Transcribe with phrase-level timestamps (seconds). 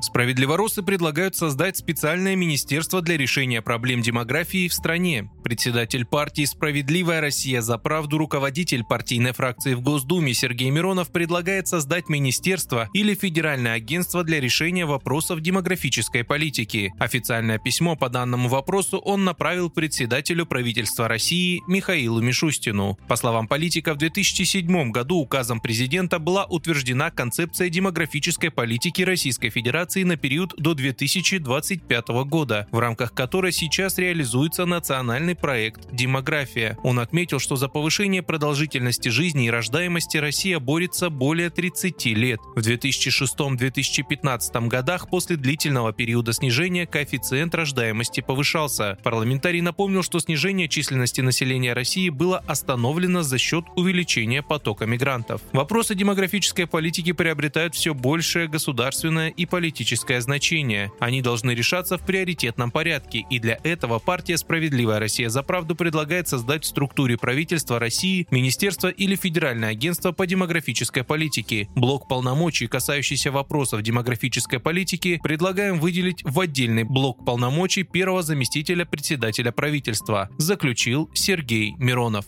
[0.00, 5.30] Справедливоросы предлагают создать специальное министерство для решения проблем демографии в стране.
[5.44, 12.08] Председатель партии «Справедливая Россия за правду» руководитель партийной фракции в Госдуме Сергей Миронов предлагает создать
[12.08, 16.92] министерство или федеральное агентство для решения вопросов демографической политики.
[16.98, 22.98] Официальное письмо по данному вопросу он направил председателю правительства России Михаилу Мишустину.
[23.06, 29.89] По словам политика, в 2007 году указом президента была утверждена концепция демографической политики Российской Федерации
[29.90, 36.78] миграции на период до 2025 года, в рамках которой сейчас реализуется национальный проект «Демография».
[36.82, 42.40] Он отметил, что за повышение продолжительности жизни и рождаемости Россия борется более 30 лет.
[42.54, 48.96] В 2006-2015 годах после длительного периода снижения коэффициент рождаемости повышался.
[49.02, 55.40] Парламентарий напомнил, что снижение численности населения России было остановлено за счет увеличения потока мигрантов.
[55.52, 60.92] Вопросы демографической политики приобретают все большее государственное и политическое политическое значение.
[61.00, 66.28] Они должны решаться в приоритетном порядке, и для этого партия «Справедливая Россия за правду» предлагает
[66.28, 71.66] создать в структуре правительства России Министерство или Федеральное агентство по демографической политике.
[71.74, 79.50] Блок полномочий, касающийся вопросов демографической политики, предлагаем выделить в отдельный блок полномочий первого заместителя председателя
[79.50, 82.26] правительства, заключил Сергей Миронов.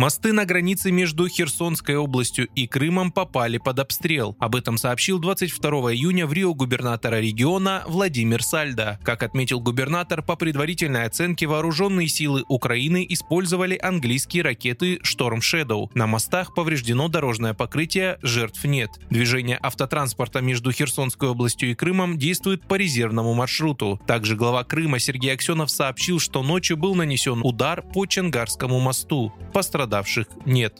[0.00, 4.34] Мосты на границе между Херсонской областью и Крымом попали под обстрел.
[4.40, 8.98] Об этом сообщил 22 июня в Рио губернатора региона Владимир Сальда.
[9.04, 15.90] Как отметил губернатор, по предварительной оценке вооруженные силы Украины использовали английские ракеты Storm Shadow.
[15.92, 18.92] На мостах повреждено дорожное покрытие, жертв нет.
[19.10, 24.00] Движение автотранспорта между Херсонской областью и Крымом действует по резервному маршруту.
[24.06, 29.34] Также глава Крыма Сергей Аксенов сообщил, что ночью был нанесен удар по Ченгарскому мосту.
[29.52, 30.78] Пострадал пострадавших нет.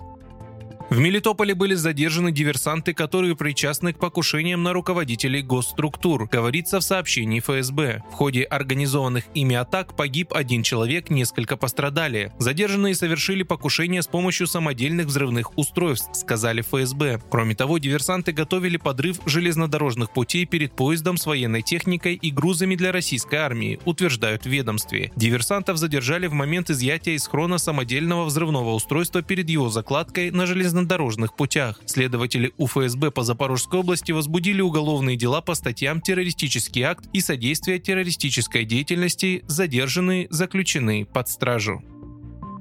[0.90, 7.38] В Мелитополе были задержаны диверсанты, которые причастны к покушениям на руководителей госструктур, говорится в сообщении
[7.38, 8.02] ФСБ.
[8.10, 12.32] В ходе организованных ими атак погиб один человек, несколько пострадали.
[12.40, 17.22] Задержанные совершили покушение с помощью самодельных взрывных устройств, сказали ФСБ.
[17.30, 22.90] Кроме того, диверсанты готовили подрыв железнодорожных путей перед поездом с военной техникой и грузами для
[22.90, 25.12] российской армии, утверждают в ведомстве.
[25.14, 30.79] Диверсантов задержали в момент изъятия из хрона самодельного взрывного устройства перед его закладкой на железнодорожном
[30.80, 31.80] железнодорожных путях.
[31.86, 38.64] Следователи УФСБ по Запорожской области возбудили уголовные дела по статьям «Террористический акт» и «Содействие террористической
[38.64, 41.82] деятельности», задержанные заключены под стражу.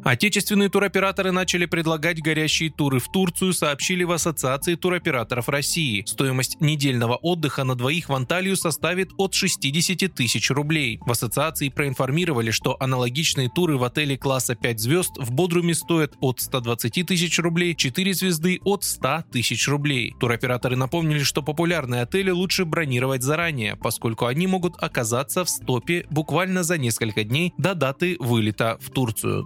[0.04, 6.04] Отечественные туроператоры начали предлагать горящие туры в Турцию, сообщили в Ассоциации туроператоров России.
[6.06, 11.00] Стоимость недельного отдыха на двоих в Анталию составит от 60 тысяч рублей.
[11.06, 16.40] В ассоциации проинформировали, что аналогичные туры в отеле класса 5 звезд в Бодруме стоят от
[16.40, 20.16] 120 тысяч рублей, 4 звезды от 100 тысяч рублей.
[20.20, 26.64] Туроператоры напомнили, что популярные отели лучше бронировать заранее, поскольку они могут оказаться в стопе буквально
[26.64, 29.46] за несколько дней до даты вылета в Турцию.